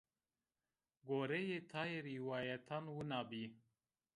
Goreyê 1.07 1.59
taye 1.71 1.97
rîwayetan 2.07 2.85
wina 2.95 3.21
bî 3.29 3.43